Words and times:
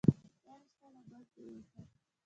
دا 0.45 0.53
رشته 0.61 0.87
له 0.95 1.01
منځه 1.09 1.39
يوسه. 1.49 1.81